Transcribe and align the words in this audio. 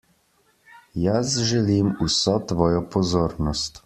Jaz 1.03 1.35
želim 1.49 1.91
vso 2.01 2.35
tvojo 2.53 2.83
pozornost. 2.97 3.79